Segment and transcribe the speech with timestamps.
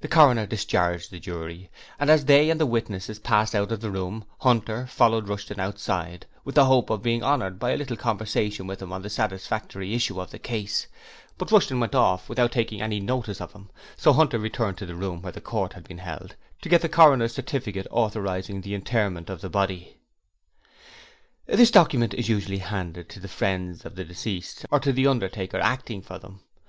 [0.00, 1.70] The coroner discharged the jury,
[2.00, 6.26] and as they and the witnesses passed out of the room, Hunter followed Rushton outside,
[6.44, 9.94] with the hope of being honoured by a little conversation with him on the satisfactory
[9.94, 10.88] issue of the case;
[11.38, 14.96] but Rushton went off without taking any notice of him, so Hunter returned to the
[14.96, 19.30] room where the court had been held to get the coroner's certificate authorizing the interment
[19.30, 19.98] of the body.
[21.46, 25.60] This document is usually handed to the friends of the deceased or to the undertaker
[25.60, 26.40] acting for them.